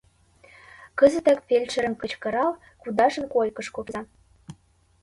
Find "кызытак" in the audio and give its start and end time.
0.99-1.39